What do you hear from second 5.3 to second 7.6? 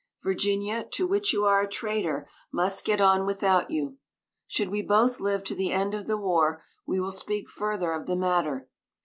to the end of the war, we will speak